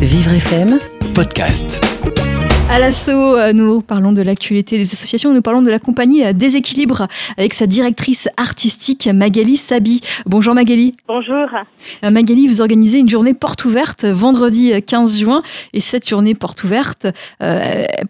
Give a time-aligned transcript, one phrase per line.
[0.00, 0.78] Vivre FM
[1.12, 1.99] Podcast.
[2.72, 6.32] À l'assaut, euh, nous parlons de l'actualité des associations, nous parlons de la compagnie euh,
[6.32, 10.02] Déséquilibre avec sa directrice artistique Magali Sabi.
[10.24, 10.94] Bonjour Magali.
[11.08, 11.48] Bonjour.
[12.04, 15.42] Euh, Magali, vous organisez une journée porte ouverte vendredi 15 juin
[15.74, 17.08] et cette journée porte ouverte,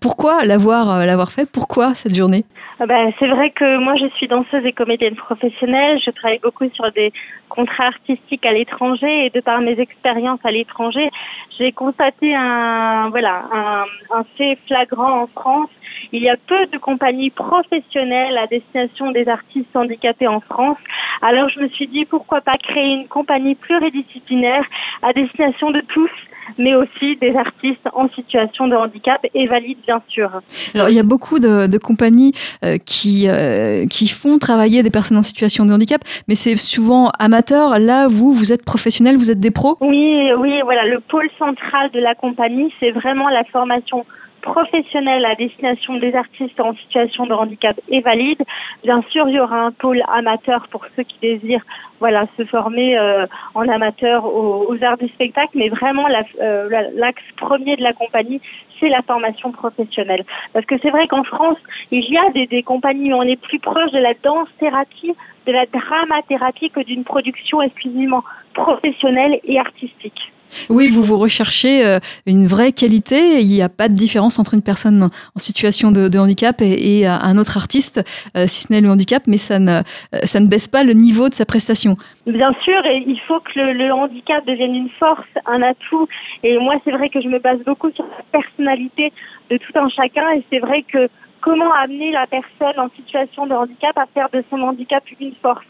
[0.00, 1.48] pourquoi l'avoir l'avoir fait?
[1.48, 2.44] Pourquoi cette journée?
[2.80, 5.98] Ah ben, c'est vrai que moi je suis danseuse et comédienne professionnelle.
[6.04, 7.12] Je travaille beaucoup sur des
[7.48, 11.10] contrats artistiques à l'étranger et de par mes expériences à l'étranger,
[11.58, 13.84] j'ai constaté un voilà un,
[14.14, 15.70] un fait flagrant en France.
[16.12, 20.78] Il y a peu de compagnies professionnelles à destination des artistes handicapés en France.
[21.22, 24.64] Alors je me suis dit pourquoi pas créer une compagnie pluridisciplinaire
[25.02, 26.10] à destination de tous
[26.56, 30.30] mais aussi des artistes en situation de handicap et valides, bien sûr.
[30.74, 32.32] Alors, il y a beaucoup de, compagnies
[32.64, 37.10] euh, qui, euh, qui font travailler des personnes en situation de handicap, mais c'est souvent
[37.18, 37.78] amateur.
[37.78, 39.76] Là, vous, vous êtes professionnel, vous êtes des pros?
[39.80, 40.86] Oui, oui, voilà.
[40.86, 44.04] Le pôle central de la compagnie, c'est vraiment la formation
[44.52, 48.42] professionnelle à destination des artistes en situation de handicap et valides.
[48.82, 51.64] Bien sûr, il y aura un pôle amateur pour ceux qui désirent
[52.00, 56.06] voilà se former euh, en amateur aux, arts du spectacle, mais vraiment
[56.40, 58.40] euh, l'axe premier de la compagnie,
[58.78, 60.24] c'est la formation professionnelle.
[60.52, 61.58] Parce que c'est vrai qu'en France,
[61.90, 65.14] il y a des, des compagnies où on est plus proche de la danse thérapie,
[65.46, 68.22] de la dramathérapie que d'une production exclusivement
[68.54, 70.32] professionnelle et artistique.
[70.68, 73.40] Oui, vous vous recherchez euh, une vraie qualité.
[73.40, 77.38] Il n'y a pas de différence entre une personne en situation de, handicap et, un
[77.38, 78.02] autre artiste,
[78.36, 79.80] euh, si ce n'est le handicap, mais ça ne,
[80.14, 81.96] euh, baisse pas le niveau de sa prestation.
[82.26, 86.08] Bien sûr, il faut que le, handicap devienne une force, un atout.
[86.42, 89.12] Et moi, c'est vrai que je me base beaucoup sur la personnalité
[89.50, 90.30] de tout un chacun.
[90.36, 91.08] Et c'est vrai que
[91.40, 95.64] comment amener la personne en situation de handicap à faire de son handicap une force?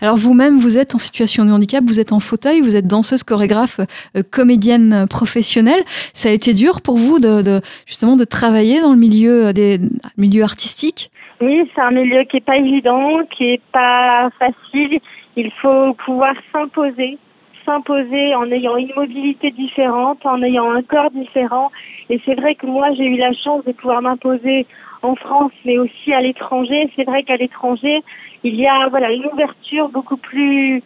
[0.00, 3.22] Alors vous-même, vous êtes en situation de handicap, vous êtes en fauteuil, vous êtes danseuse,
[3.22, 3.80] chorégraphe,
[4.16, 5.80] euh, comédienne professionnelle.
[6.12, 9.80] Ça a été dur pour vous de, justement de travailler dans le milieu euh, des
[10.16, 11.10] milieu artistique?
[11.40, 15.00] Oui, c'est un milieu qui est pas évident, qui est pas facile.
[15.36, 17.18] Il faut pouvoir s'imposer,
[17.64, 21.70] s'imposer en ayant une mobilité différente, en ayant un corps différent.
[22.10, 24.66] Et c'est vrai que moi, j'ai eu la chance de pouvoir m'imposer
[25.02, 26.90] en France, mais aussi à l'étranger.
[26.96, 28.02] C'est vrai qu'à l'étranger,
[28.44, 30.82] il y a voilà une ouverture beaucoup plus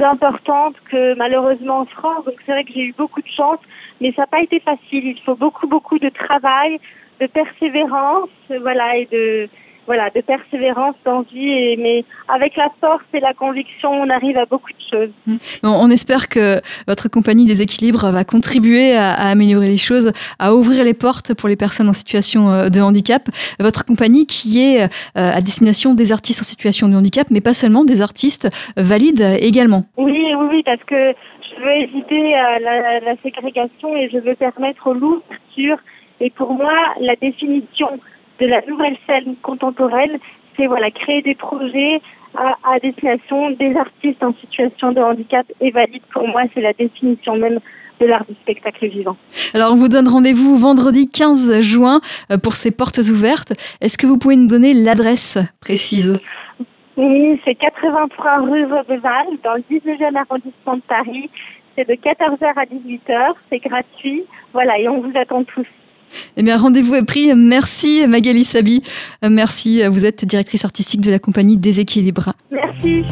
[0.00, 2.24] importante que malheureusement en France.
[2.24, 3.58] Donc c'est vrai que j'ai eu beaucoup de chance,
[4.00, 5.06] mais ça n'a pas été facile.
[5.06, 6.78] Il faut beaucoup beaucoup de travail,
[7.20, 8.30] de persévérance,
[8.60, 9.48] voilà, et de
[9.88, 14.70] voilà, de persévérance, d'envie, mais avec la force et la conviction, on arrive à beaucoup
[14.70, 15.10] de choses.
[15.26, 15.36] Mmh.
[15.62, 20.84] On espère que votre compagnie des équilibres va contribuer à, améliorer les choses, à ouvrir
[20.84, 23.22] les portes pour les personnes en situation euh, de handicap.
[23.60, 27.54] Votre compagnie qui est euh, à destination des artistes en situation de handicap, mais pas
[27.54, 29.86] seulement des artistes valides également.
[29.96, 31.14] Oui, oui, oui, parce que
[31.48, 35.78] je veux éviter euh, la, la ségrégation et je veux permettre l'ouverture.
[36.20, 37.98] Et pour moi, la définition
[38.40, 40.18] de la nouvelle scène contemporaine,
[40.56, 42.00] c'est voilà créer des projets
[42.34, 46.02] à, destination des artistes en situation de handicap et valide.
[46.12, 47.58] Pour moi, c'est la définition même
[48.00, 49.16] de l'art du spectacle vivant.
[49.54, 52.00] Alors, on vous donne rendez-vous vendredi 15 juin
[52.30, 53.52] euh, pour ces portes ouvertes.
[53.80, 56.16] Est-ce que vous pouvez nous donner l'adresse précise?
[56.96, 61.30] Oui, c'est 83 rue Vaubeval, dans le 19e arrondissement de Paris.
[61.76, 64.24] C'est de 14h à 18h, c'est gratuit.
[64.52, 65.66] Voilà, et on vous attend tous.
[66.36, 67.34] Eh bien, rendez-vous est pris.
[67.34, 68.82] Merci Magali Sabi.
[69.22, 69.82] Merci.
[69.88, 72.32] Vous êtes directrice artistique de la compagnie Déséquilibre.
[72.50, 73.04] Merci.